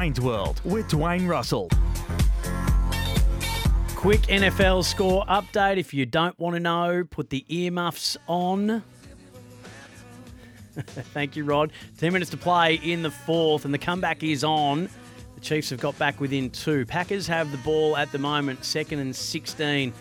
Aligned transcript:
Dwayne's 0.00 0.18
World 0.18 0.62
with 0.64 0.88
Dwayne 0.88 1.28
Russell. 1.28 1.68
Quick 3.94 4.22
NFL 4.22 4.82
score 4.82 5.26
update. 5.26 5.76
If 5.76 5.92
you 5.92 6.06
don't 6.06 6.38
want 6.38 6.56
to 6.56 6.60
know, 6.60 7.04
put 7.04 7.28
the 7.28 7.44
earmuffs 7.54 8.16
on. 8.26 8.82
Thank 11.12 11.36
you, 11.36 11.44
Rod. 11.44 11.72
10 11.98 12.14
minutes 12.14 12.30
to 12.30 12.38
play 12.38 12.76
in 12.76 13.02
the 13.02 13.10
fourth, 13.10 13.66
and 13.66 13.74
the 13.74 13.78
comeback 13.78 14.22
is 14.22 14.42
on. 14.42 14.88
The 15.34 15.40
Chiefs 15.42 15.68
have 15.68 15.80
got 15.80 15.98
back 15.98 16.18
within 16.18 16.48
two. 16.48 16.86
Packers 16.86 17.26
have 17.26 17.50
the 17.50 17.58
ball 17.58 17.94
at 17.94 18.10
the 18.10 18.18
moment, 18.18 18.64
second 18.64 19.00
and 19.00 19.14
16. 19.14 19.92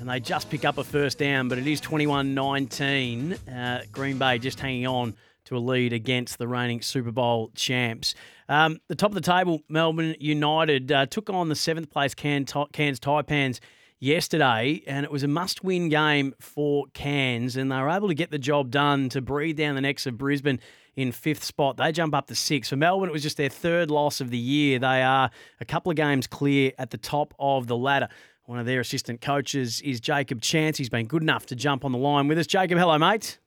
And 0.00 0.08
they 0.08 0.18
just 0.18 0.50
pick 0.50 0.64
up 0.64 0.78
a 0.78 0.82
first 0.82 1.18
down, 1.18 1.46
but 1.46 1.58
it 1.58 1.68
is 1.68 1.80
21 1.80 2.34
19. 2.34 3.34
Uh, 3.34 3.82
Green 3.92 4.18
Bay 4.18 4.40
just 4.40 4.58
hanging 4.58 4.88
on 4.88 5.14
to 5.44 5.56
a 5.56 5.58
lead 5.58 5.92
against 5.92 6.38
the 6.38 6.48
reigning 6.48 6.82
Super 6.82 7.10
Bowl 7.10 7.50
champs. 7.54 8.14
Um, 8.48 8.80
the 8.88 8.94
top 8.94 9.10
of 9.10 9.14
the 9.14 9.20
table, 9.20 9.60
Melbourne 9.68 10.14
United 10.20 10.92
uh, 10.92 11.06
took 11.06 11.30
on 11.30 11.48
the 11.48 11.54
seventh 11.54 11.90
place 11.90 12.14
Cairns, 12.14 12.52
Taipans 12.52 13.60
yesterday, 13.98 14.82
and 14.86 15.04
it 15.04 15.10
was 15.10 15.22
a 15.22 15.28
must-win 15.28 15.88
game 15.88 16.34
for 16.40 16.86
Cairns, 16.92 17.56
and 17.56 17.72
they 17.72 17.76
were 17.76 17.90
able 17.90 18.08
to 18.08 18.14
get 18.14 18.30
the 18.30 18.38
job 18.38 18.70
done 18.70 19.08
to 19.10 19.20
breathe 19.20 19.56
down 19.56 19.74
the 19.74 19.80
necks 19.80 20.06
of 20.06 20.18
Brisbane 20.18 20.60
in 20.96 21.10
fifth 21.10 21.42
spot. 21.42 21.76
They 21.76 21.90
jump 21.90 22.14
up 22.14 22.26
to 22.28 22.34
six. 22.34 22.68
For 22.68 22.76
Melbourne, 22.76 23.08
it 23.08 23.12
was 23.12 23.22
just 23.22 23.36
their 23.36 23.48
third 23.48 23.90
loss 23.90 24.20
of 24.20 24.30
the 24.30 24.38
year. 24.38 24.78
They 24.78 25.02
are 25.02 25.30
a 25.60 25.64
couple 25.64 25.90
of 25.90 25.96
games 25.96 26.26
clear 26.26 26.72
at 26.78 26.90
the 26.90 26.98
top 26.98 27.34
of 27.38 27.66
the 27.66 27.76
ladder. 27.76 28.08
One 28.44 28.58
of 28.58 28.66
their 28.66 28.80
assistant 28.80 29.22
coaches 29.22 29.80
is 29.80 30.00
Jacob 30.00 30.42
Chance. 30.42 30.76
He's 30.76 30.90
been 30.90 31.06
good 31.06 31.22
enough 31.22 31.46
to 31.46 31.56
jump 31.56 31.84
on 31.84 31.92
the 31.92 31.98
line 31.98 32.28
with 32.28 32.38
us. 32.38 32.46
Jacob, 32.46 32.78
hello, 32.78 32.98
mate. 32.98 33.38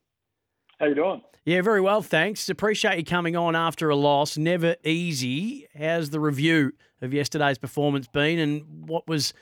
How 0.79 0.85
you 0.85 0.95
doing? 0.95 1.21
Yeah, 1.43 1.61
very 1.61 1.81
well, 1.81 2.01
thanks. 2.01 2.49
Appreciate 2.49 2.97
you 2.97 3.03
coming 3.03 3.35
on 3.35 3.55
after 3.55 3.89
a 3.89 3.95
loss. 3.95 4.37
Never 4.37 4.75
easy. 4.83 5.67
How's 5.77 6.11
the 6.11 6.19
review 6.19 6.73
of 7.01 7.13
yesterday's 7.13 7.57
performance 7.57 8.07
been, 8.07 8.37
and 8.37 8.87
what 8.87 9.07
was, 9.07 9.33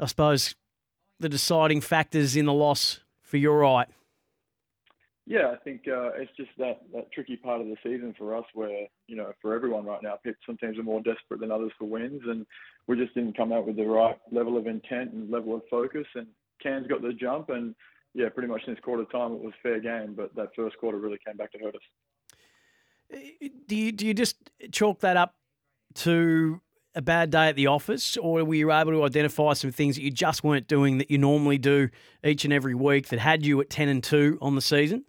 I 0.00 0.06
suppose, 0.06 0.54
the 1.20 1.28
deciding 1.28 1.80
factors 1.80 2.34
in 2.36 2.46
the 2.46 2.52
loss 2.52 3.00
for 3.20 3.36
your 3.36 3.64
eye? 3.64 3.86
Yeah, 5.26 5.50
I 5.52 5.56
think 5.56 5.82
uh, 5.88 6.10
it's 6.16 6.30
just 6.36 6.50
that, 6.58 6.82
that 6.94 7.10
tricky 7.12 7.36
part 7.36 7.60
of 7.60 7.66
the 7.66 7.76
season 7.82 8.14
for 8.16 8.36
us 8.36 8.44
where, 8.54 8.86
you 9.06 9.16
know, 9.16 9.32
for 9.42 9.54
everyone 9.54 9.84
right 9.86 10.02
now, 10.02 10.18
some 10.46 10.56
teams 10.58 10.78
are 10.78 10.82
more 10.82 11.00
desperate 11.00 11.40
than 11.40 11.50
others 11.50 11.72
for 11.78 11.86
wins, 11.86 12.22
and 12.26 12.46
we 12.86 12.96
just 12.96 13.14
didn't 13.14 13.36
come 13.36 13.52
out 13.52 13.66
with 13.66 13.76
the 13.76 13.86
right 13.86 14.18
level 14.30 14.56
of 14.56 14.66
intent 14.66 15.12
and 15.12 15.30
level 15.30 15.54
of 15.54 15.62
focus. 15.70 16.06
And 16.14 16.26
Cairns 16.62 16.86
got 16.86 17.02
the 17.02 17.12
jump, 17.12 17.48
and 17.48 17.74
yeah, 18.14 18.28
pretty 18.28 18.48
much 18.48 18.62
since 18.64 18.78
quarter 18.80 19.04
time 19.04 19.32
it 19.32 19.40
was 19.40 19.52
fair 19.62 19.80
game, 19.80 20.14
but 20.14 20.34
that 20.36 20.48
first 20.54 20.78
quarter 20.78 20.98
really 20.98 21.18
came 21.26 21.36
back 21.36 21.52
to 21.52 21.58
hurt 21.58 21.74
us. 21.74 23.20
Do 23.66 23.76
you 23.76 23.92
do 23.92 24.06
you 24.06 24.14
just 24.14 24.36
chalk 24.72 25.00
that 25.00 25.16
up 25.16 25.34
to 25.96 26.60
a 26.94 27.02
bad 27.02 27.30
day 27.30 27.48
at 27.48 27.56
the 27.56 27.66
office, 27.66 28.16
or 28.16 28.44
were 28.44 28.54
you 28.54 28.72
able 28.72 28.92
to 28.92 29.02
identify 29.04 29.52
some 29.52 29.72
things 29.72 29.96
that 29.96 30.02
you 30.02 30.10
just 30.10 30.44
weren't 30.44 30.68
doing 30.68 30.98
that 30.98 31.10
you 31.10 31.18
normally 31.18 31.58
do 31.58 31.88
each 32.24 32.44
and 32.44 32.52
every 32.52 32.74
week 32.74 33.08
that 33.08 33.18
had 33.18 33.44
you 33.44 33.60
at 33.60 33.68
ten 33.68 33.88
and 33.88 34.02
two 34.02 34.38
on 34.40 34.54
the 34.54 34.62
season? 34.62 35.04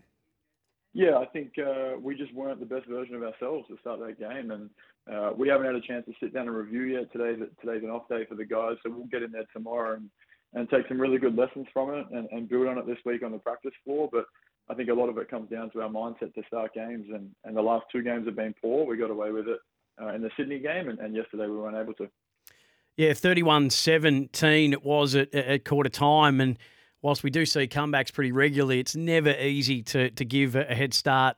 Yeah, 0.94 1.18
I 1.18 1.26
think 1.26 1.54
uh, 1.60 2.00
we 2.00 2.16
just 2.16 2.34
weren't 2.34 2.60
the 2.60 2.66
best 2.66 2.88
version 2.88 3.16
of 3.16 3.24
ourselves 3.24 3.68
to 3.68 3.78
start 3.82 4.00
that 4.00 4.20
game, 4.20 4.52
and 4.52 4.70
uh, 5.12 5.32
we 5.36 5.48
haven't 5.48 5.68
had 5.68 5.76
a 5.76 5.82
chance 5.82 6.06
to 6.06 6.14
sit 6.20 6.34
down 6.34 6.48
and 6.48 6.56
review 6.56 6.84
yet. 6.84 7.12
Today's 7.12 7.40
today's 7.62 7.84
an 7.84 7.90
off 7.90 8.10
day 8.10 8.26
for 8.28 8.36
the 8.36 8.46
guys, 8.46 8.78
so 8.82 8.90
we'll 8.90 9.06
get 9.08 9.22
in 9.22 9.32
there 9.32 9.46
tomorrow 9.54 9.96
and 9.96 10.10
and 10.54 10.70
take 10.70 10.88
some 10.88 11.00
really 11.00 11.18
good 11.18 11.36
lessons 11.36 11.68
from 11.74 11.94
it 11.94 12.06
and, 12.12 12.28
and 12.32 12.48
build 12.48 12.68
on 12.68 12.78
it 12.78 12.88
this 12.88 12.98
week 13.06 13.24
on 13.24 13.32
the 13.32 13.40
practice 13.40 13.74
floor. 13.84 14.10
But 14.12 14.26
I 14.70 14.74
think 14.74 14.90
a 14.90 14.94
lot 14.94 15.10
of 15.10 15.18
it 15.18 15.30
comes 15.30 15.50
down 15.50 15.70
to 15.72 15.82
our 15.82 15.90
mindset 15.90 16.34
to 16.34 16.44
start 16.48 16.74
games, 16.74 17.08
and, 17.14 17.30
and 17.44 17.56
the 17.56 17.62
last 17.62 17.86
two 17.92 18.02
games 18.02 18.26
have 18.26 18.36
been 18.36 18.56
poor. 18.62 18.86
We 18.86 18.98
got 18.98 19.12
away 19.12 19.32
with 19.32 19.48
it 19.48 19.60
uh, 20.02 20.14
in 20.14 20.22
the 20.22 20.32
Sydney 20.38 20.60
game, 20.60 20.90
and, 20.90 21.00
and 21.00 21.16
yesterday 21.16 21.48
we 21.48 21.58
weren't 21.58 21.78
able 21.78 21.94
to. 21.96 22.10
Yeah, 22.98 23.14
31 23.14 23.72
17 23.72 24.74
it 24.74 24.84
was 24.84 25.16
at, 25.16 25.34
at 25.34 25.66
quarter 25.66 25.90
time. 25.90 26.40
And 26.40 26.58
whilst 27.02 27.24
we 27.24 27.30
do 27.30 27.46
see 27.46 27.68
comebacks 27.68 28.14
pretty 28.14 28.32
regularly, 28.32 28.80
it's 28.80 28.96
never 28.96 29.32
easy 29.32 29.84
to, 29.84 30.10
to 30.12 30.26
give 30.26 30.56
a 30.56 30.64
head 30.64 30.94
start 30.94 31.38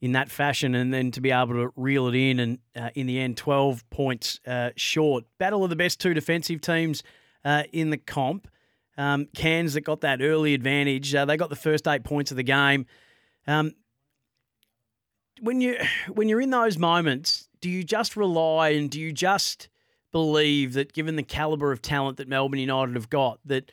in 0.00 0.12
that 0.12 0.30
fashion 0.30 0.74
and 0.74 0.92
then 0.92 1.10
to 1.12 1.20
be 1.20 1.30
able 1.30 1.54
to 1.54 1.72
reel 1.76 2.08
it 2.08 2.14
in. 2.14 2.40
And 2.40 2.58
uh, 2.76 2.90
in 2.94 3.06
the 3.06 3.20
end, 3.20 3.36
12 3.36 3.88
points 3.90 4.40
uh, 4.46 4.70
short. 4.76 5.24
Battle 5.38 5.62
of 5.62 5.70
the 5.70 5.76
best 5.76 6.00
two 6.00 6.14
defensive 6.14 6.60
teams 6.60 7.02
uh, 7.44 7.64
in 7.72 7.90
the 7.90 7.98
comp. 7.98 8.48
Um, 8.96 9.26
Cairns 9.34 9.74
that 9.74 9.82
got 9.82 10.00
that 10.00 10.20
early 10.20 10.54
advantage. 10.54 11.14
Uh, 11.14 11.24
they 11.24 11.36
got 11.36 11.50
the 11.50 11.56
first 11.56 11.86
eight 11.86 12.02
points 12.02 12.30
of 12.30 12.36
the 12.36 12.42
game. 12.42 12.86
Um, 13.46 13.72
when 15.40 15.60
you 15.60 15.78
when 16.08 16.28
you're 16.28 16.40
in 16.40 16.50
those 16.50 16.78
moments, 16.78 17.48
do 17.60 17.70
you 17.70 17.84
just 17.84 18.16
rely 18.16 18.70
and 18.70 18.90
do 18.90 19.00
you 19.00 19.12
just 19.12 19.68
believe 20.10 20.72
that, 20.72 20.92
given 20.92 21.16
the 21.16 21.22
caliber 21.22 21.70
of 21.70 21.82
talent 21.82 22.16
that 22.16 22.28
Melbourne 22.28 22.58
United 22.58 22.94
have 22.94 23.10
got, 23.10 23.40
that 23.44 23.70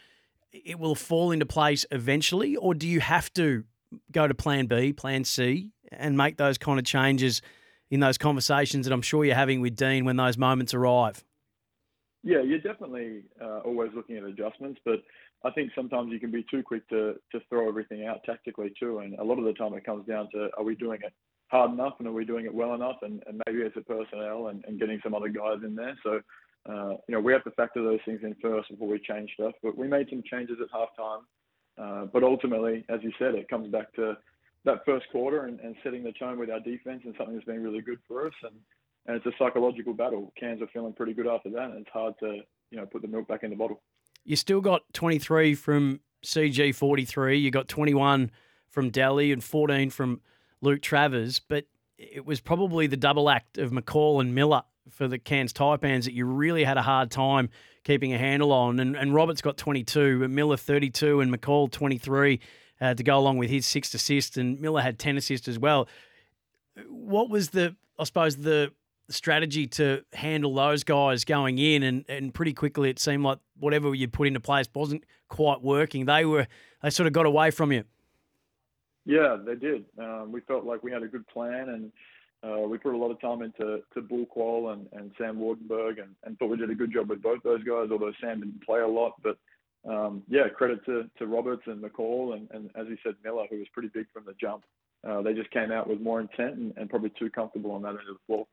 it 0.51 0.79
will 0.79 0.95
fall 0.95 1.31
into 1.31 1.45
place 1.45 1.85
eventually, 1.91 2.55
or 2.55 2.73
do 2.73 2.87
you 2.87 2.99
have 2.99 3.33
to 3.33 3.63
go 4.11 4.27
to 4.27 4.33
Plan 4.33 4.67
B, 4.67 4.93
Plan 4.93 5.23
C, 5.23 5.71
and 5.91 6.17
make 6.17 6.37
those 6.37 6.57
kind 6.57 6.79
of 6.79 6.85
changes 6.85 7.41
in 7.89 7.99
those 7.99 8.17
conversations 8.17 8.85
that 8.85 8.93
I'm 8.93 9.01
sure 9.01 9.25
you're 9.25 9.35
having 9.35 9.61
with 9.61 9.75
Dean 9.75 10.05
when 10.05 10.17
those 10.17 10.37
moments 10.37 10.73
arrive? 10.73 11.23
Yeah, 12.25 12.41
you're 12.41 12.57
definitely 12.57 13.21
uh, 13.39 13.59
always 13.59 13.91
looking 13.95 14.17
at 14.17 14.23
adjustments, 14.23 14.81
but 14.83 15.03
I 15.43 15.51
think 15.51 15.69
sometimes 15.75 16.11
you 16.11 16.19
can 16.19 16.31
be 16.31 16.43
too 16.49 16.63
quick 16.63 16.89
to, 16.89 17.13
to 17.31 17.39
throw 17.49 17.69
everything 17.69 18.07
out 18.07 18.23
tactically 18.25 18.73
too. 18.79 18.97
And 18.97 19.13
a 19.19 19.23
lot 19.23 19.37
of 19.37 19.45
the 19.45 19.53
time 19.53 19.75
it 19.75 19.85
comes 19.85 20.07
down 20.07 20.29
to 20.31 20.49
are 20.57 20.63
we 20.63 20.73
doing 20.73 20.99
it 21.05 21.13
hard 21.49 21.71
enough 21.71 21.93
and 21.99 22.07
are 22.07 22.11
we 22.11 22.25
doing 22.25 22.45
it 22.45 22.53
well 22.53 22.73
enough? 22.73 22.95
And, 23.03 23.21
and 23.27 23.39
maybe 23.45 23.59
it's 23.59 23.77
a 23.77 23.81
personnel 23.81 24.47
and, 24.47 24.65
and 24.67 24.79
getting 24.79 24.99
some 25.03 25.13
other 25.13 25.29
guys 25.29 25.59
in 25.63 25.75
there. 25.75 25.95
So, 26.01 26.19
uh, 26.67 26.95
you 27.07 27.13
know, 27.13 27.19
we 27.19 27.31
have 27.31 27.43
to 27.43 27.51
factor 27.51 27.83
those 27.83 27.99
things 28.05 28.21
in 28.23 28.35
first 28.41 28.71
before 28.71 28.87
we 28.87 28.99
change 29.07 29.29
stuff. 29.35 29.53
But 29.61 29.77
we 29.77 29.87
made 29.87 30.07
some 30.09 30.23
changes 30.25 30.57
at 30.59 30.71
halftime. 30.71 31.21
Uh, 31.77 32.07
but 32.11 32.23
ultimately, 32.23 32.85
as 32.89 33.01
you 33.03 33.11
said, 33.19 33.35
it 33.35 33.49
comes 33.49 33.71
back 33.71 33.93
to 33.97 34.17
that 34.63 34.83
first 34.83 35.05
quarter 35.11 35.45
and, 35.45 35.59
and 35.59 35.75
setting 35.83 36.03
the 36.03 36.13
tone 36.13 36.39
with 36.39 36.49
our 36.49 36.59
defense 36.59 37.03
and 37.05 37.13
something 37.19 37.35
that's 37.35 37.45
been 37.45 37.61
really 37.61 37.81
good 37.81 37.99
for 38.07 38.25
us. 38.25 38.33
And 38.41 38.55
and 39.05 39.15
it's 39.17 39.25
a 39.25 39.31
psychological 39.37 39.93
battle. 39.93 40.33
Cairns 40.39 40.61
are 40.61 40.67
feeling 40.67 40.93
pretty 40.93 41.13
good 41.13 41.27
after 41.27 41.49
that, 41.51 41.71
and 41.71 41.81
it's 41.81 41.89
hard 41.91 42.13
to 42.19 42.39
you 42.71 42.77
know 42.77 42.85
put 42.85 43.01
the 43.01 43.07
milk 43.07 43.27
back 43.27 43.43
in 43.43 43.49
the 43.49 43.55
bottle. 43.55 43.81
You 44.23 44.35
still 44.35 44.61
got 44.61 44.81
23 44.93 45.55
from 45.55 45.99
CG 46.23 46.73
43. 46.73 47.37
You 47.37 47.51
got 47.51 47.67
21 47.67 48.31
from 48.69 48.89
Delhi 48.89 49.31
and 49.31 49.43
14 49.43 49.89
from 49.89 50.21
Luke 50.61 50.81
Travers, 50.81 51.39
but 51.39 51.65
it 51.97 52.25
was 52.25 52.41
probably 52.41 52.87
the 52.87 52.97
double 52.97 53.29
act 53.29 53.57
of 53.57 53.71
McCall 53.71 54.19
and 54.19 54.33
Miller 54.33 54.63
for 54.89 55.07
the 55.07 55.17
Cairns 55.17 55.53
Taipans 55.53 56.05
that 56.05 56.13
you 56.13 56.25
really 56.25 56.63
had 56.63 56.77
a 56.77 56.81
hard 56.81 57.11
time 57.11 57.49
keeping 57.83 58.13
a 58.13 58.17
handle 58.17 58.51
on. 58.51 58.79
And, 58.79 58.95
and 58.95 59.13
Roberts 59.13 59.41
got 59.41 59.57
22, 59.57 60.27
Miller 60.27 60.57
32, 60.57 61.21
and 61.21 61.33
McCall 61.33 61.71
23 61.71 62.39
uh, 62.81 62.93
to 62.93 63.03
go 63.03 63.17
along 63.17 63.37
with 63.37 63.49
his 63.49 63.65
six 63.65 63.93
assists, 63.93 64.37
and 64.37 64.59
Miller 64.59 64.81
had 64.81 64.99
10 64.99 65.17
assists 65.17 65.47
as 65.47 65.57
well. 65.57 65.87
What 66.89 67.29
was 67.29 67.49
the, 67.49 67.75
I 67.97 68.03
suppose, 68.03 68.37
the 68.37 68.73
strategy 69.09 69.67
to 69.67 70.03
handle 70.13 70.53
those 70.53 70.83
guys 70.83 71.23
going 71.23 71.57
in, 71.57 71.83
and, 71.83 72.05
and 72.09 72.33
pretty 72.33 72.53
quickly 72.53 72.89
it 72.89 72.99
seemed 72.99 73.23
like 73.23 73.39
whatever 73.59 73.93
you 73.93 74.07
put 74.07 74.27
into 74.27 74.39
place 74.39 74.67
wasn't 74.73 75.03
quite 75.29 75.61
working. 75.61 76.05
They 76.05 76.25
were 76.25 76.47
they 76.81 76.89
sort 76.89 77.07
of 77.07 77.13
got 77.13 77.25
away 77.25 77.51
from 77.51 77.71
you. 77.71 77.83
Yeah, 79.05 79.37
they 79.43 79.55
did. 79.55 79.85
Um, 79.99 80.31
we 80.31 80.41
felt 80.41 80.65
like 80.65 80.81
we 80.83 80.91
had 80.91 81.03
a 81.03 81.07
good 81.07 81.27
plan, 81.27 81.69
and 81.69 81.91
uh, 82.43 82.67
we 82.67 82.77
put 82.77 82.95
a 82.95 82.97
lot 82.97 83.11
of 83.11 83.21
time 83.21 83.41
into 83.41 83.81
to 83.93 84.01
Bul 84.01 84.25
Kuol 84.35 84.73
and, 84.73 84.87
and 84.93 85.11
Sam 85.17 85.37
Waardenburg, 85.37 86.01
and, 86.01 86.15
and 86.23 86.37
thought 86.37 86.49
we 86.49 86.57
did 86.57 86.71
a 86.71 86.75
good 86.75 86.91
job 86.91 87.09
with 87.09 87.21
both 87.21 87.43
those 87.43 87.63
guys. 87.63 87.89
Although 87.91 88.13
Sam 88.19 88.39
didn't 88.39 88.65
play 88.65 88.81
a 88.81 88.87
lot, 88.87 89.13
but 89.21 89.37
um, 89.87 90.23
yeah, 90.27 90.49
credit 90.49 90.83
to, 90.85 91.09
to 91.19 91.27
Roberts 91.27 91.63
and 91.67 91.83
McCall, 91.83 92.35
and, 92.35 92.49
and 92.51 92.71
as 92.75 92.87
he 92.87 92.95
said, 93.03 93.15
Miller, 93.23 93.45
who 93.49 93.59
was 93.59 93.67
pretty 93.73 93.89
big 93.93 94.07
from 94.11 94.25
the 94.25 94.33
jump. 94.41 94.63
Uh, 95.07 95.21
they 95.21 95.33
just 95.33 95.51
came 95.51 95.71
out 95.71 95.87
with 95.87 96.01
more 96.01 96.19
intent 96.19 96.55
and, 96.55 96.73
and 96.77 96.89
probably 96.89 97.11
too 97.19 97.29
comfortable 97.29 97.71
on 97.71 97.83
that 97.83 97.89
end 97.89 97.99
of 98.09 98.15
the 98.15 98.25
floor. 98.25 98.47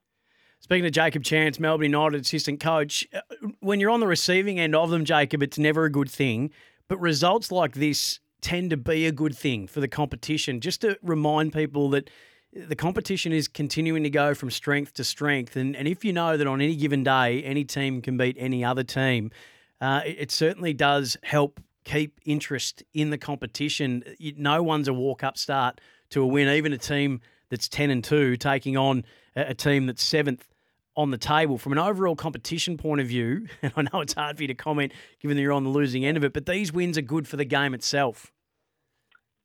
Speaking 0.62 0.86
of 0.86 0.92
Jacob 0.92 1.24
Chance, 1.24 1.58
Melbourne 1.58 1.86
United 1.86 2.20
assistant 2.20 2.60
coach, 2.60 3.04
uh, 3.12 3.20
when 3.58 3.80
you're 3.80 3.90
on 3.90 3.98
the 3.98 4.06
receiving 4.06 4.60
end 4.60 4.76
of 4.76 4.90
them, 4.90 5.04
Jacob, 5.04 5.42
it's 5.42 5.58
never 5.58 5.84
a 5.84 5.90
good 5.90 6.08
thing. 6.08 6.52
But 6.86 7.00
results 7.00 7.50
like 7.50 7.74
this 7.74 8.20
tend 8.42 8.70
to 8.70 8.76
be 8.76 9.06
a 9.06 9.12
good 9.12 9.36
thing 9.36 9.66
for 9.66 9.80
the 9.80 9.88
competition. 9.88 10.60
Just 10.60 10.82
to 10.82 10.96
remind 11.02 11.52
people 11.52 11.90
that 11.90 12.10
the 12.52 12.76
competition 12.76 13.32
is 13.32 13.48
continuing 13.48 14.04
to 14.04 14.10
go 14.10 14.34
from 14.34 14.52
strength 14.52 14.94
to 14.94 15.04
strength. 15.04 15.56
And, 15.56 15.74
and 15.74 15.88
if 15.88 16.04
you 16.04 16.12
know 16.12 16.36
that 16.36 16.46
on 16.46 16.60
any 16.60 16.76
given 16.76 17.02
day, 17.02 17.42
any 17.42 17.64
team 17.64 18.00
can 18.00 18.16
beat 18.16 18.36
any 18.38 18.64
other 18.64 18.84
team, 18.84 19.32
uh, 19.80 20.02
it, 20.06 20.16
it 20.20 20.30
certainly 20.30 20.72
does 20.72 21.16
help 21.24 21.60
keep 21.82 22.20
interest 22.24 22.84
in 22.94 23.10
the 23.10 23.18
competition. 23.18 24.04
No 24.36 24.62
one's 24.62 24.86
a 24.86 24.92
walk 24.92 25.24
up 25.24 25.36
start 25.36 25.80
to 26.10 26.22
a 26.22 26.26
win, 26.26 26.48
even 26.48 26.72
a 26.72 26.78
team 26.78 27.20
that's 27.50 27.68
10 27.68 27.90
and 27.90 28.04
2 28.04 28.36
taking 28.36 28.76
on 28.76 29.04
a, 29.34 29.48
a 29.48 29.54
team 29.54 29.86
that's 29.86 30.04
seventh 30.04 30.51
on 30.96 31.10
the 31.10 31.18
table 31.18 31.58
from 31.58 31.72
an 31.72 31.78
overall 31.78 32.16
competition 32.16 32.76
point 32.76 33.00
of 33.00 33.06
view, 33.06 33.46
and 33.62 33.72
I 33.76 33.82
know 33.82 34.00
it's 34.00 34.14
hard 34.14 34.36
for 34.36 34.42
you 34.42 34.48
to 34.48 34.54
comment 34.54 34.92
given 35.20 35.36
that 35.36 35.42
you're 35.42 35.52
on 35.52 35.64
the 35.64 35.70
losing 35.70 36.04
end 36.04 36.16
of 36.16 36.24
it, 36.24 36.32
but 36.32 36.46
these 36.46 36.72
wins 36.72 36.98
are 36.98 37.02
good 37.02 37.26
for 37.26 37.36
the 37.36 37.44
game 37.44 37.74
itself. 37.74 38.32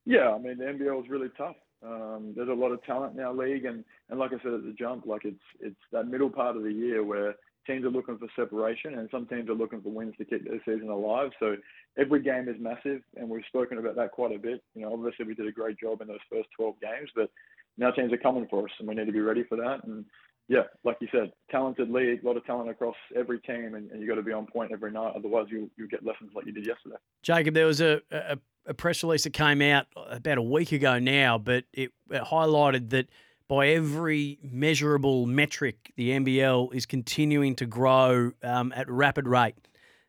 Yeah, 0.04 0.30
I 0.30 0.38
mean 0.38 0.58
the 0.58 0.64
NBL 0.64 1.04
is 1.04 1.10
really 1.10 1.30
tough. 1.36 1.56
Um, 1.84 2.32
there's 2.34 2.48
a 2.48 2.54
lot 2.54 2.72
of 2.72 2.82
talent 2.84 3.16
in 3.16 3.22
our 3.22 3.34
league, 3.34 3.64
and, 3.64 3.84
and 4.10 4.18
like 4.18 4.32
I 4.32 4.42
said 4.42 4.52
at 4.52 4.64
the 4.64 4.74
jump, 4.76 5.06
like 5.06 5.24
it's 5.24 5.42
it's 5.60 5.76
that 5.92 6.08
middle 6.08 6.30
part 6.30 6.56
of 6.56 6.62
the 6.62 6.72
year 6.72 7.04
where 7.04 7.36
teams 7.66 7.84
are 7.84 7.90
looking 7.90 8.18
for 8.18 8.28
separation, 8.34 8.98
and 8.98 9.08
some 9.10 9.26
teams 9.26 9.48
are 9.48 9.54
looking 9.54 9.80
for 9.80 9.90
wins 9.90 10.14
to 10.18 10.24
keep 10.24 10.48
their 10.48 10.60
season 10.64 10.88
alive. 10.88 11.30
So 11.38 11.56
every 11.98 12.22
game 12.22 12.48
is 12.48 12.56
massive, 12.58 13.02
and 13.16 13.28
we've 13.28 13.44
spoken 13.46 13.78
about 13.78 13.96
that 13.96 14.10
quite 14.10 14.34
a 14.34 14.38
bit. 14.38 14.62
You 14.74 14.82
know, 14.82 14.92
obviously 14.92 15.26
we 15.26 15.34
did 15.34 15.46
a 15.46 15.52
great 15.52 15.78
job 15.78 16.00
in 16.00 16.08
those 16.08 16.18
first 16.30 16.48
12 16.56 16.76
games, 16.80 17.10
but 17.14 17.30
now 17.76 17.90
teams 17.90 18.12
are 18.12 18.18
coming 18.18 18.46
for 18.50 18.64
us, 18.64 18.72
and 18.78 18.88
we 18.88 18.94
need 18.94 19.06
to 19.06 19.12
be 19.12 19.20
ready 19.20 19.44
for 19.44 19.56
that. 19.56 19.84
And 19.84 20.04
yeah, 20.48 20.62
like 20.82 20.96
you 21.00 21.08
said, 21.12 21.30
talented 21.50 21.90
league, 21.90 22.24
a 22.24 22.26
lot 22.26 22.38
of 22.38 22.44
talent 22.46 22.70
across 22.70 22.96
every 23.14 23.38
team, 23.40 23.74
and, 23.74 23.90
and 23.90 24.00
you 24.00 24.08
got 24.08 24.14
to 24.14 24.22
be 24.22 24.32
on 24.32 24.46
point 24.46 24.72
every 24.72 24.90
night. 24.90 25.12
Otherwise, 25.14 25.46
you 25.50 25.70
you 25.76 25.86
get 25.86 26.04
lessons 26.04 26.30
like 26.34 26.46
you 26.46 26.52
did 26.52 26.66
yesterday. 26.66 26.96
Jacob, 27.22 27.54
there 27.54 27.66
was 27.66 27.82
a, 27.82 28.00
a, 28.10 28.38
a 28.66 28.74
press 28.74 29.02
release 29.02 29.24
that 29.24 29.34
came 29.34 29.60
out 29.60 29.86
about 29.96 30.38
a 30.38 30.42
week 30.42 30.72
ago 30.72 30.98
now, 30.98 31.36
but 31.36 31.64
it, 31.74 31.92
it 32.10 32.22
highlighted 32.22 32.90
that 32.90 33.08
by 33.46 33.68
every 33.68 34.38
measurable 34.42 35.26
metric, 35.26 35.92
the 35.96 36.10
NBL 36.10 36.74
is 36.74 36.86
continuing 36.86 37.54
to 37.56 37.66
grow 37.66 38.32
um, 38.42 38.72
at 38.74 38.88
rapid 38.90 39.26
rate. 39.26 39.54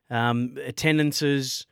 Um, 0.10 0.58
attendances, 0.66 1.68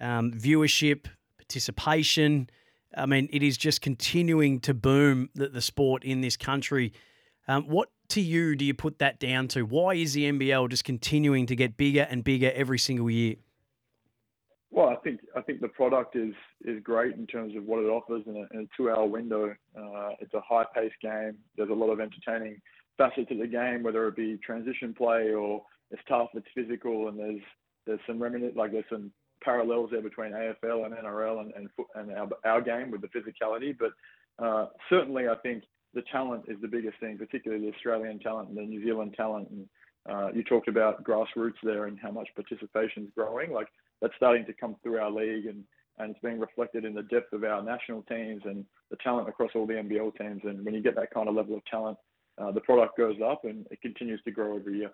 um, 0.00 0.32
viewership, 0.32 1.06
participation. 1.38 2.48
I 2.96 3.06
mean, 3.06 3.28
it 3.32 3.42
is 3.42 3.56
just 3.56 3.80
continuing 3.80 4.60
to 4.60 4.74
boom 4.74 5.28
the, 5.34 5.48
the 5.48 5.60
sport 5.60 6.04
in 6.04 6.22
this 6.22 6.36
country. 6.36 6.92
Um, 7.46 7.64
what 7.64 7.90
to 8.12 8.20
you 8.20 8.56
do 8.56 8.64
you 8.64 8.74
put 8.74 8.98
that 8.98 9.18
down 9.18 9.48
to? 9.48 9.62
Why 9.62 9.94
is 9.94 10.12
the 10.12 10.30
NBL 10.30 10.70
just 10.70 10.84
continuing 10.84 11.46
to 11.46 11.56
get 11.56 11.76
bigger 11.76 12.06
and 12.10 12.22
bigger 12.22 12.52
every 12.54 12.78
single 12.78 13.10
year? 13.10 13.36
Well, 14.70 14.88
I 14.88 14.96
think 14.96 15.20
I 15.36 15.42
think 15.42 15.60
the 15.60 15.68
product 15.68 16.16
is 16.16 16.34
is 16.64 16.82
great 16.82 17.14
in 17.16 17.26
terms 17.26 17.54
of 17.56 17.64
what 17.64 17.80
it 17.80 17.88
offers 17.88 18.22
in 18.26 18.36
a, 18.36 18.56
in 18.56 18.64
a 18.64 18.76
two-hour 18.76 19.06
window. 19.06 19.54
Uh, 19.78 20.10
it's 20.20 20.32
a 20.32 20.40
high-paced 20.40 21.00
game. 21.02 21.36
There's 21.56 21.68
a 21.68 21.74
lot 21.74 21.90
of 21.90 22.00
entertaining 22.00 22.60
facets 22.96 23.30
of 23.30 23.38
the 23.38 23.46
game, 23.46 23.82
whether 23.82 24.08
it 24.08 24.16
be 24.16 24.38
transition 24.44 24.94
play 24.94 25.32
or 25.32 25.62
it's 25.90 26.02
tough, 26.08 26.28
it's 26.34 26.46
physical, 26.54 27.08
and 27.08 27.18
there's 27.18 27.42
there's 27.86 28.00
some 28.06 28.22
remnant 28.22 28.56
like 28.56 28.72
there's 28.72 28.84
some 28.90 29.12
parallels 29.44 29.90
there 29.90 30.00
between 30.00 30.32
AFL 30.32 30.86
and 30.86 30.94
NRL 30.94 31.40
and 31.40 31.52
and, 31.54 31.68
and 31.94 32.12
our, 32.12 32.28
our 32.44 32.62
game 32.62 32.90
with 32.90 33.02
the 33.02 33.08
physicality. 33.08 33.76
But 33.78 33.92
uh, 34.42 34.68
certainly, 34.88 35.28
I 35.28 35.34
think 35.42 35.64
the 35.94 36.02
talent 36.10 36.44
is 36.48 36.56
the 36.60 36.68
biggest 36.68 36.98
thing, 37.00 37.18
particularly 37.18 37.64
the 37.64 37.74
Australian 37.74 38.18
talent 38.18 38.48
and 38.48 38.56
the 38.56 38.62
New 38.62 38.82
Zealand 38.84 39.14
talent. 39.16 39.48
And 39.50 39.68
uh, 40.08 40.28
you 40.34 40.42
talked 40.42 40.68
about 40.68 41.04
grassroots 41.04 41.60
there 41.62 41.86
and 41.86 41.98
how 42.00 42.10
much 42.10 42.28
participation 42.34 43.04
is 43.04 43.10
growing. 43.16 43.52
Like 43.52 43.68
that's 44.00 44.14
starting 44.16 44.46
to 44.46 44.52
come 44.52 44.76
through 44.82 44.98
our 44.98 45.10
league 45.10 45.46
and, 45.46 45.64
and 45.98 46.10
it's 46.10 46.20
being 46.22 46.40
reflected 46.40 46.84
in 46.84 46.94
the 46.94 47.02
depth 47.02 47.32
of 47.32 47.44
our 47.44 47.62
national 47.62 48.02
teams 48.02 48.42
and 48.44 48.64
the 48.90 48.96
talent 48.96 49.28
across 49.28 49.50
all 49.54 49.66
the 49.66 49.74
NBL 49.74 50.16
teams. 50.16 50.40
And 50.44 50.64
when 50.64 50.74
you 50.74 50.82
get 50.82 50.96
that 50.96 51.12
kind 51.12 51.28
of 51.28 51.34
level 51.34 51.56
of 51.56 51.64
talent, 51.66 51.98
uh, 52.38 52.50
the 52.50 52.60
product 52.60 52.96
goes 52.96 53.16
up 53.24 53.44
and 53.44 53.66
it 53.70 53.80
continues 53.82 54.20
to 54.24 54.30
grow 54.30 54.56
every 54.56 54.78
year. 54.78 54.90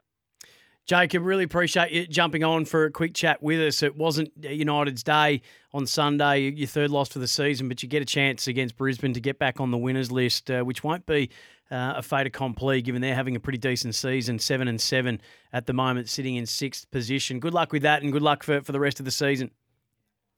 Jacob, 0.89 1.23
really 1.23 1.45
appreciate 1.45 1.93
you 1.93 2.07
jumping 2.07 2.43
on 2.43 2.65
for 2.65 2.87
a 2.87 2.91
quick 2.91 3.13
chat 3.13 3.43
with 3.43 3.61
us. 3.61 3.83
It 3.83 3.95
wasn't 3.95 4.33
United's 4.43 5.03
day 5.03 5.43
on 5.75 5.87
Sunday, 5.87 6.51
your 6.51 6.67
third 6.67 6.91
loss 6.91 7.11
for 7.11 7.19
the 7.19 7.29
season, 7.29 7.69
but 7.69 7.83
you 7.83 7.91
get 7.91 8.01
a 8.01 8.07
chance 8.07 8.47
against 8.47 8.75
Brisbane 8.75 9.13
to 9.13 9.21
get 9.21 9.39
back 9.39 9.61
on 9.61 9.71
the 9.71 9.77
winners 9.77 10.11
list, 10.11 10.51
uh, 10.51 10.63
which 10.63 10.83
won't 10.83 11.05
be 11.05 11.29
uh, 11.71 11.93
a 11.97 12.03
fait 12.03 12.27
accompli 12.27 12.81
given 12.81 13.03
they're 13.03 13.15
having 13.15 13.37
a 13.37 13.41
pretty 13.41 13.59
decent 13.59 13.95
season, 13.95 14.39
seven 14.39 14.67
and 14.67 14.81
seven 14.81 15.21
at 15.53 15.67
the 15.67 15.75
moment, 15.75 16.09
sitting 16.09 16.37
in 16.37 16.47
sixth 16.47 16.91
position. 16.91 17.39
Good 17.39 17.53
luck 17.53 17.71
with 17.71 17.83
that, 17.83 18.03
and 18.03 18.11
good 18.11 18.23
luck 18.23 18.43
for, 18.43 18.63
for 18.63 18.73
the 18.73 18.81
rest 18.81 18.99
of 18.99 19.05
the 19.05 19.11
season. 19.11 19.51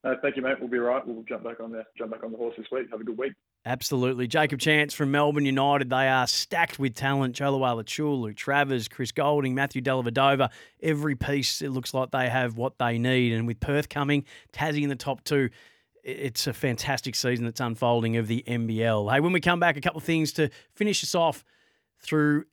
Uh, 0.02 0.14
thank 0.20 0.34
you, 0.34 0.42
mate. 0.42 0.56
We'll 0.58 0.68
be 0.68 0.78
right. 0.78 1.06
We'll 1.06 1.22
jump 1.28 1.44
back 1.44 1.60
on 1.60 1.70
the 1.70 1.84
jump 1.96 2.10
back 2.10 2.24
on 2.24 2.32
the 2.32 2.38
horse 2.38 2.54
this 2.58 2.66
week. 2.72 2.88
Have 2.90 3.00
a 3.00 3.04
good 3.04 3.18
week. 3.18 3.34
Absolutely. 3.66 4.26
Jacob 4.26 4.58
Chance 4.58 4.94
from 4.94 5.10
Melbourne 5.10 5.44
United. 5.44 5.90
They 5.90 6.08
are 6.08 6.26
stacked 6.26 6.78
with 6.78 6.94
talent. 6.94 7.36
Lual-Acuil, 7.36 8.20
Luke 8.20 8.36
Travers, 8.36 8.88
Chris 8.88 9.12
Goulding, 9.12 9.54
Matthew 9.54 9.82
Dellavedova. 9.82 10.50
Every 10.82 11.14
piece, 11.14 11.60
it 11.60 11.68
looks 11.68 11.92
like 11.92 12.10
they 12.10 12.30
have 12.30 12.56
what 12.56 12.78
they 12.78 12.96
need. 12.96 13.34
And 13.34 13.46
with 13.46 13.60
Perth 13.60 13.90
coming, 13.90 14.24
Tassie 14.54 14.82
in 14.82 14.88
the 14.88 14.96
top 14.96 15.22
two, 15.24 15.50
it's 16.02 16.46
a 16.46 16.54
fantastic 16.54 17.14
season 17.14 17.44
that's 17.44 17.60
unfolding 17.60 18.16
of 18.16 18.28
the 18.28 18.42
NBL. 18.48 19.12
Hey, 19.12 19.20
when 19.20 19.32
we 19.32 19.40
come 19.40 19.60
back, 19.60 19.76
a 19.76 19.82
couple 19.82 19.98
of 19.98 20.04
things 20.04 20.32
to 20.32 20.48
finish 20.74 21.04
us 21.04 21.14
off 21.14 21.44
through. 22.00 22.44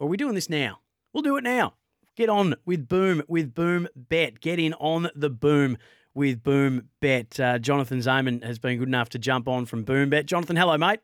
Are 0.00 0.08
we 0.08 0.16
doing 0.16 0.34
this 0.34 0.50
now? 0.50 0.80
We'll 1.12 1.22
do 1.22 1.36
it 1.36 1.44
now. 1.44 1.74
Get 2.16 2.28
on 2.28 2.56
with 2.64 2.88
Boom, 2.88 3.22
with 3.28 3.54
Boom 3.54 3.86
Bet. 3.94 4.40
Get 4.40 4.58
in 4.58 4.74
on 4.74 5.10
the 5.14 5.30
Boom 5.30 5.78
with 6.16 6.42
Boom 6.42 6.88
Bet. 7.00 7.38
Uh, 7.38 7.58
Jonathan 7.58 7.98
Zayman 7.98 8.42
has 8.42 8.58
been 8.58 8.78
good 8.78 8.88
enough 8.88 9.10
to 9.10 9.18
jump 9.18 9.46
on 9.46 9.66
from 9.66 9.84
Boom 9.84 10.10
Bet. 10.10 10.26
Jonathan, 10.26 10.56
hello, 10.56 10.76
mate. 10.78 11.00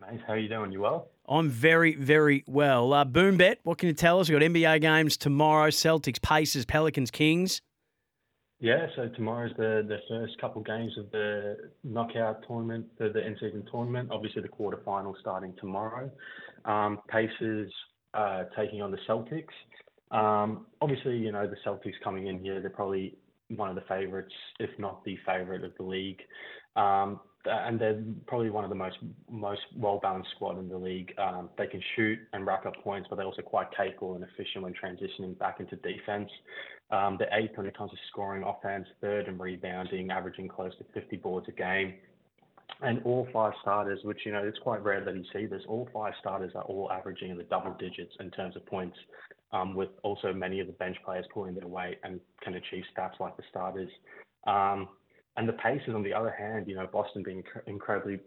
Mate, 0.00 0.20
how 0.26 0.34
are 0.34 0.38
you 0.38 0.48
doing? 0.48 0.72
You 0.72 0.80
well? 0.80 1.08
I'm 1.28 1.48
very, 1.48 1.94
very 1.94 2.42
well. 2.46 2.92
Uh, 2.92 3.04
Boom 3.04 3.36
Bet, 3.36 3.60
what 3.62 3.78
can 3.78 3.86
you 3.86 3.94
tell 3.94 4.18
us? 4.18 4.28
We've 4.28 4.38
got 4.38 4.44
NBA 4.44 4.80
games 4.80 5.16
tomorrow 5.16 5.68
Celtics, 5.68 6.20
Pacers, 6.20 6.66
Pelicans, 6.66 7.10
Kings. 7.10 7.62
Yeah, 8.58 8.86
so 8.94 9.08
tomorrow's 9.08 9.52
the, 9.56 9.84
the 9.88 9.98
first 10.08 10.40
couple 10.40 10.62
games 10.62 10.92
of 10.98 11.10
the 11.10 11.56
knockout 11.82 12.46
tournament, 12.46 12.86
the, 12.98 13.08
the 13.08 13.24
in 13.26 13.34
season 13.40 13.64
tournament. 13.70 14.10
Obviously, 14.12 14.42
the 14.42 14.48
quarterfinal 14.48 15.14
starting 15.20 15.54
tomorrow. 15.58 16.10
Um, 16.64 17.00
Pacers 17.08 17.72
uh, 18.14 18.44
taking 18.56 18.82
on 18.82 18.90
the 18.90 18.98
Celtics. 19.08 19.46
Um, 20.12 20.66
obviously, 20.80 21.16
you 21.16 21.32
know, 21.32 21.48
the 21.48 21.56
Celtics 21.66 21.94
coming 22.04 22.26
in 22.26 22.38
here, 22.38 22.60
they're 22.60 22.70
probably 22.70 23.16
one 23.56 23.68
of 23.68 23.74
the 23.74 23.82
favourites, 23.88 24.32
if 24.58 24.70
not 24.78 25.04
the 25.04 25.18
favourite 25.26 25.64
of 25.64 25.72
the 25.76 25.82
league. 25.82 26.20
Um, 26.76 27.20
and 27.44 27.80
they're 27.80 28.02
probably 28.26 28.50
one 28.50 28.64
of 28.64 28.70
the 28.70 28.76
most 28.76 28.96
most 29.30 29.62
well 29.76 29.98
balanced 30.00 30.30
squad 30.36 30.58
in 30.58 30.68
the 30.68 30.76
league. 30.76 31.12
Um, 31.18 31.50
they 31.58 31.66
can 31.66 31.82
shoot 31.96 32.18
and 32.32 32.46
rack 32.46 32.66
up 32.66 32.74
points, 32.82 33.08
but 33.10 33.16
they're 33.16 33.26
also 33.26 33.42
quite 33.42 33.66
capable 33.76 34.14
and 34.14 34.24
efficient 34.24 34.62
when 34.62 34.74
transitioning 34.74 35.36
back 35.38 35.58
into 35.60 35.76
defense. 35.76 36.30
Um, 36.90 37.16
they're 37.18 37.32
eighth 37.32 37.56
when 37.56 37.66
it 37.66 37.76
comes 37.76 37.90
to 37.90 37.96
scoring 38.10 38.44
offense, 38.44 38.86
third 39.00 39.26
in 39.26 39.38
rebounding, 39.38 40.10
averaging 40.10 40.48
close 40.48 40.72
to 40.78 40.84
50 40.94 41.16
boards 41.16 41.46
a 41.48 41.52
game. 41.52 41.94
And 42.80 43.00
all 43.04 43.28
five 43.32 43.52
starters, 43.60 44.00
which 44.02 44.20
you 44.24 44.32
know 44.32 44.42
it's 44.42 44.58
quite 44.58 44.82
rare 44.82 45.04
that 45.04 45.14
you 45.14 45.24
see 45.32 45.46
this, 45.46 45.62
all 45.68 45.88
five 45.92 46.14
starters 46.20 46.52
are 46.54 46.62
all 46.62 46.90
averaging 46.92 47.30
in 47.30 47.38
the 47.38 47.44
double 47.44 47.74
digits 47.78 48.12
in 48.20 48.30
terms 48.30 48.56
of 48.56 48.64
points 48.66 48.96
um, 49.52 49.74
with 49.74 49.90
also 50.02 50.32
many 50.32 50.60
of 50.60 50.66
the 50.66 50.72
bench 50.74 50.96
players 51.04 51.26
pulling 51.32 51.54
their 51.54 51.68
weight 51.68 51.98
and 52.04 52.20
can 52.42 52.54
achieve 52.54 52.84
stats 52.96 53.20
like 53.20 53.36
the 53.36 53.42
starters. 53.50 53.90
Um, 54.46 54.88
and 55.36 55.48
the 55.48 55.54
Pacers, 55.54 55.94
on 55.94 56.02
the 56.02 56.12
other 56.12 56.30
hand, 56.30 56.66
you 56.68 56.74
know, 56.74 56.86
Boston 56.86 57.22
being 57.22 57.42
incredibly 57.66 58.20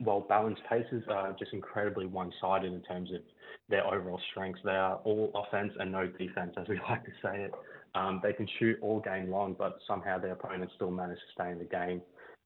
well 0.00 0.20
balanced 0.28 0.62
Pacers 0.68 1.04
are 1.08 1.34
just 1.38 1.52
incredibly 1.52 2.06
one 2.06 2.32
sided 2.40 2.72
in 2.72 2.80
terms 2.82 3.10
of 3.12 3.20
their 3.68 3.86
overall 3.86 4.20
strengths. 4.30 4.60
They 4.64 4.70
are 4.70 4.96
all 5.04 5.30
offense 5.34 5.72
and 5.78 5.90
no 5.92 6.06
defense, 6.06 6.54
as 6.56 6.68
we 6.68 6.80
like 6.88 7.04
to 7.04 7.10
say 7.22 7.42
it. 7.42 7.52
Um, 7.94 8.20
they 8.22 8.32
can 8.32 8.46
shoot 8.58 8.78
all 8.80 9.00
game 9.00 9.30
long, 9.30 9.56
but 9.58 9.78
somehow 9.86 10.18
their 10.18 10.32
opponents 10.32 10.74
still 10.76 10.90
manage 10.90 11.18
to 11.18 11.32
stay 11.34 11.50
in 11.50 11.58
the 11.58 11.64
game. 11.64 12.02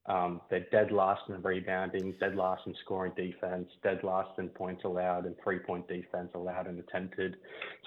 Um, 0.06 0.40
they're 0.50 0.66
dead 0.72 0.90
last 0.90 1.22
in 1.28 1.40
rebounding, 1.42 2.14
dead 2.18 2.34
last 2.34 2.62
in 2.66 2.74
scoring 2.84 3.12
defense, 3.16 3.68
dead 3.84 4.00
last 4.02 4.30
in 4.38 4.48
points 4.48 4.82
allowed, 4.84 5.26
and 5.26 5.36
three 5.44 5.60
point 5.60 5.86
defense 5.86 6.30
allowed 6.34 6.66
and 6.66 6.78
attempted. 6.80 7.36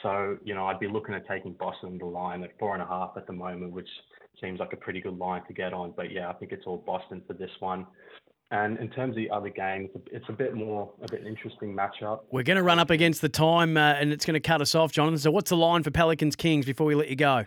So, 0.02 0.38
you 0.44 0.56
know, 0.56 0.66
I'd 0.68 0.80
be 0.80 0.88
looking 0.88 1.14
at 1.14 1.28
taking 1.28 1.54
Boston 1.54 1.98
the 1.98 2.06
line 2.06 2.44
at 2.44 2.58
four 2.58 2.74
and 2.74 2.82
a 2.82 2.88
half 2.88 3.12
at 3.18 3.28
the 3.28 3.34
moment, 3.34 3.74
which 3.74 3.90
seems 4.42 4.60
like 4.60 4.72
a 4.72 4.78
pretty 4.78 5.02
good 5.02 5.18
line 5.18 5.42
to 5.48 5.54
get 5.54 5.74
on. 5.74 5.94
But 5.96 6.12
yeah, 6.12 6.30
I 6.30 6.34
think 6.34 6.54
it's 6.54 6.66
all 6.66 6.78
Boston 6.78 7.22
for 7.28 7.34
this 7.34 7.52
one. 7.60 7.86
And 8.52 8.78
in 8.80 8.90
terms 8.92 9.12
of 9.12 9.16
the 9.16 9.30
other 9.30 9.50
games, 9.50 9.90
it's 10.12 10.26
a 10.30 10.34
bit 10.34 10.54
more 10.54 10.94
of 11.02 11.12
an 11.12 11.26
interesting 11.26 11.76
matchup. 11.76 12.22
We're 12.32 12.44
going 12.44 12.58
to 12.58 12.64
run 12.64 12.80
up 12.80 12.92
against 12.92 13.22
the 13.22 13.30
time, 13.30 13.76
uh, 13.76 13.94
and 13.94 14.14
it's 14.14 14.24
going 14.24 14.36
to 14.36 14.40
cut 14.40 14.62
us 14.62 14.76
off, 14.76 14.92
Jonathan. 14.92 15.18
So, 15.18 15.32
what's 15.32 15.50
the 15.50 15.58
line 15.58 15.82
for 15.82 15.92
Pelicans 15.92 16.36
Kings 16.36 16.66
before 16.66 16.86
we 16.86 16.96
let 16.96 17.10
you 17.10 17.16
go? 17.16 17.46